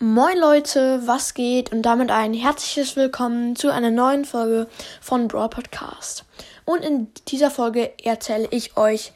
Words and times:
Moin 0.00 0.38
Leute, 0.38 1.04
was 1.08 1.34
geht? 1.34 1.72
Und 1.72 1.82
damit 1.82 2.12
ein 2.12 2.32
herzliches 2.32 2.94
Willkommen 2.94 3.56
zu 3.56 3.72
einer 3.72 3.90
neuen 3.90 4.24
Folge 4.24 4.68
von 5.00 5.26
Brawl 5.26 5.48
Podcast. 5.48 6.24
Und 6.64 6.84
in 6.84 7.12
dieser 7.26 7.50
Folge 7.50 7.90
erzähle 8.04 8.46
ich 8.52 8.76
euch 8.76 9.10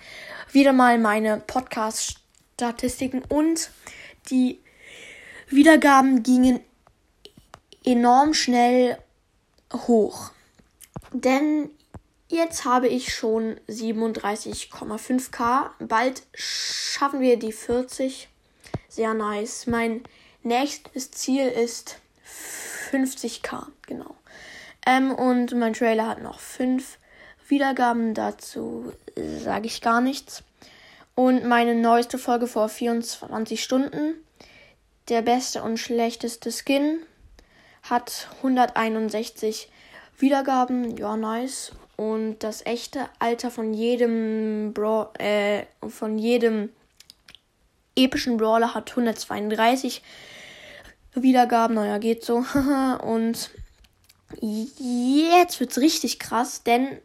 wieder 0.50 0.72
mal 0.72 0.98
meine 0.98 1.40
Podcast-Statistiken 1.46 3.22
und 3.29 3.71
die 4.29 4.58
Wiedergaben 5.46 6.24
gingen 6.24 6.58
enorm 7.85 8.35
schnell 8.35 8.99
hoch. 9.73 10.33
Denn 11.12 11.71
jetzt 12.29 12.64
habe 12.64 12.89
ich 12.89 13.14
schon 13.14 13.61
37,5k. 13.69 15.71
Bald 15.79 16.25
schaffen 16.35 17.21
wir 17.21 17.39
die 17.39 17.53
40. 17.53 18.29
Sehr 18.89 19.14
nice. 19.14 19.69
Mein 19.69 20.03
Nächstes 20.43 21.11
Ziel 21.12 21.46
ist 21.46 21.98
50k, 22.90 23.67
genau. 23.86 24.17
Ähm, 24.86 25.12
und 25.14 25.54
mein 25.54 25.72
Trailer 25.72 26.08
hat 26.08 26.22
noch 26.22 26.40
5 26.40 26.98
Wiedergaben, 27.48 28.14
dazu 28.14 28.93
sage 29.17 29.67
ich 29.67 29.81
gar 29.81 30.00
nichts. 30.00 30.43
Und 31.14 31.44
meine 31.44 31.75
neueste 31.75 32.19
Folge 32.19 32.47
vor 32.47 32.69
24 32.69 33.62
Stunden, 33.62 34.14
der 35.08 35.22
beste 35.22 35.62
und 35.62 35.77
schlechteste 35.77 36.50
Skin, 36.50 37.00
hat 37.83 38.28
161 38.39 39.70
Wiedergaben, 40.19 40.97
ja 40.97 41.17
nice. 41.17 41.72
Und 41.97 42.39
das 42.41 42.64
echte 42.64 43.09
Alter 43.19 43.50
von 43.50 43.75
jedem 43.75 44.72
Bra 44.72 45.12
äh, 45.19 45.67
von 45.86 46.19
jedem 46.19 46.70
epischen 47.97 48.37
Brawler 48.37 48.75
hat 48.75 48.91
132 48.91 50.03
Wiedergaben. 51.14 51.75
Naja, 51.75 51.98
geht 51.98 52.25
so. 52.25 52.45
Und 53.03 53.51
jetzt 54.41 55.61
wird's 55.61 55.79
richtig 55.79 56.19
krass, 56.19 56.62
denn 56.62 56.99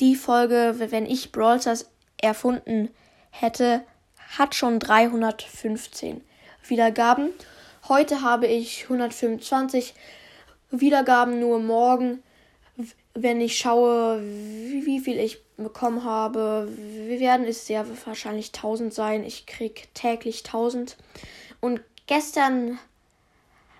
die 0.00 0.16
Folge, 0.16 0.76
wenn 0.78 1.06
ich 1.06 1.32
Brawl 1.32 1.60
Stars 1.60 1.90
erfunden 2.20 2.90
hätte, 3.30 3.82
hat 4.38 4.54
schon 4.54 4.78
315 4.78 6.20
Wiedergaben. 6.66 7.30
Heute 7.88 8.22
habe 8.22 8.46
ich 8.46 8.84
125 8.84 9.94
Wiedergaben 10.70 11.38
nur 11.38 11.60
morgen, 11.60 12.22
wenn 13.14 13.40
ich 13.40 13.58
schaue, 13.58 14.20
wie 14.22 15.00
viel 15.00 15.18
ich 15.18 15.43
bekommen 15.56 16.04
habe. 16.04 16.68
Wir 16.76 17.18
werden 17.20 17.46
es 17.46 17.66
sehr 17.66 17.86
wahrscheinlich 18.06 18.48
1000 18.48 18.92
sein. 18.92 19.24
Ich 19.24 19.46
krieg 19.46 19.88
täglich 19.94 20.44
1000. 20.44 20.98
Und 21.60 21.80
gestern 22.06 22.78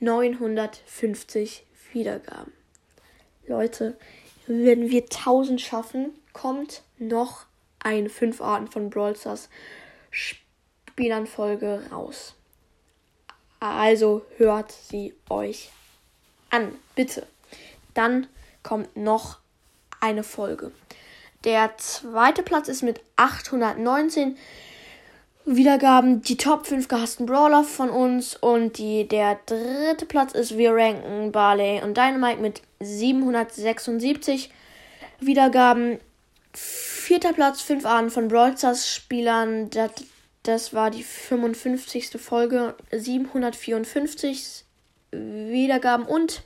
950 0.00 1.64
Wiedergaben. 1.92 2.52
Leute, 3.46 3.96
wenn 4.46 4.90
wir 4.90 5.02
1000 5.02 5.60
schaffen, 5.60 6.12
kommt 6.32 6.82
noch 6.98 7.46
eine 7.78 8.08
5 8.08 8.40
Arten 8.40 8.68
von 8.68 8.90
Brawl 8.90 9.16
Stars 9.16 9.48
Spielern 10.10 11.26
Folge 11.26 11.82
raus. 11.90 12.34
Also 13.60 14.24
hört 14.36 14.72
sie 14.72 15.14
euch 15.28 15.70
an, 16.50 16.74
bitte. 16.94 17.26
Dann 17.94 18.26
kommt 18.62 18.96
noch 18.96 19.38
eine 20.00 20.22
Folge. 20.22 20.72
Der 21.44 21.76
zweite 21.78 22.42
Platz 22.42 22.68
ist 22.68 22.82
mit 22.82 23.00
819 23.16 24.36
Wiedergaben 25.46 26.20
die 26.20 26.36
Top 26.36 26.66
5 26.66 26.86
gehassten 26.86 27.24
Brawler 27.24 27.64
von 27.64 27.88
uns 27.88 28.36
und 28.36 28.76
die, 28.76 29.08
der 29.08 29.40
dritte 29.46 30.04
Platz 30.04 30.32
ist 30.32 30.58
wir 30.58 30.74
ranken 30.74 31.32
Barley 31.32 31.82
und 31.82 31.96
Dynamite 31.96 32.40
mit 32.40 32.62
776 32.80 34.50
Wiedergaben. 35.18 35.98
Vierter 36.52 37.32
Platz 37.32 37.62
5 37.62 37.86
Arten 37.86 38.10
von 38.10 38.28
Brawl 38.28 38.56
Stars 38.56 38.92
Spielern. 38.92 39.70
Das, 39.70 39.92
das 40.42 40.74
war 40.74 40.90
die 40.90 41.02
55. 41.02 42.10
Folge. 42.20 42.74
754 42.92 44.64
Wiedergaben 45.10 46.06
und 46.06 46.42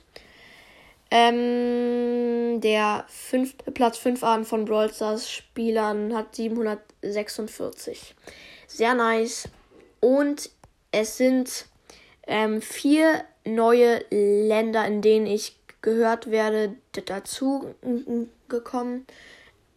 ähm, 1.11 2.61
der 2.61 3.05
fünfte 3.07 3.71
Platz 3.71 3.97
5 3.97 4.23
Arten 4.23 4.45
von 4.45 4.65
Brawl 4.65 4.91
Stars 4.91 5.29
Spielern 5.29 6.15
hat 6.15 6.35
746 6.35 8.15
sehr 8.67 8.93
nice. 8.93 9.47
Und 9.99 10.49
es 10.91 11.17
sind 11.17 11.65
ähm, 12.27 12.61
vier 12.61 13.23
neue 13.45 14.03
Länder, 14.09 14.85
in 14.85 15.01
denen 15.01 15.25
ich 15.25 15.57
gehört 15.81 16.31
werde, 16.31 16.75
dazu 17.05 17.75
gekommen. 18.49 19.05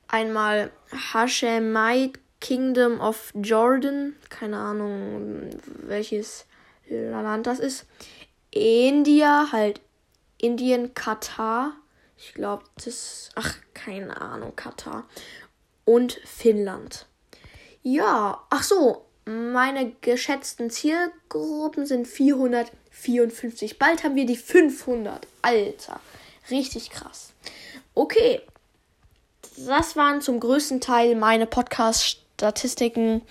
Einmal 0.08 0.70
Hashemite 1.12 2.18
Kingdom 2.40 3.00
of 3.00 3.32
Jordan. 3.34 4.16
Keine 4.30 4.56
Ahnung, 4.56 5.50
welches 5.82 6.46
Land 6.88 7.46
das 7.46 7.58
ist. 7.58 7.86
India, 8.50 9.48
halt 9.52 9.80
Indien, 10.38 10.94
Katar. 10.94 11.72
Ich 12.16 12.34
glaube, 12.34 12.64
das. 12.84 13.30
Ach, 13.34 13.56
keine 13.74 14.20
Ahnung, 14.20 14.56
Katar. 14.56 15.06
Und 15.84 16.20
Finnland. 16.24 17.06
Ja, 17.82 18.44
ach 18.50 18.62
so, 18.62 19.06
meine 19.24 19.92
geschätzten 20.00 20.70
Zielgruppen 20.70 21.86
sind 21.86 22.06
454. 22.06 23.78
Bald 23.78 24.04
haben 24.04 24.16
wir 24.16 24.26
die 24.26 24.36
500. 24.36 25.26
Alter, 25.42 26.00
richtig 26.50 26.90
krass. 26.90 27.32
Okay, 27.94 28.40
das 29.56 29.96
waren 29.96 30.20
zum 30.20 30.40
größten 30.40 30.80
Teil 30.80 31.14
meine 31.14 31.46
Podcast-Statistiken. 31.46 33.22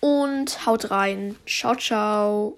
Und 0.00 0.64
haut 0.64 0.90
rein. 0.90 1.36
Ciao, 1.46 1.74
ciao. 1.76 2.56